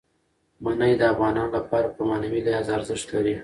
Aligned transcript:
منی 0.63 0.93
د 0.99 1.03
افغانانو 1.13 1.55
لپاره 1.57 1.87
په 1.95 2.01
معنوي 2.09 2.39
لحاظ 2.45 2.67
ارزښت 2.77 3.07
لري. 3.15 3.35